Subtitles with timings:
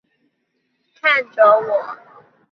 [0.99, 1.99] 看着我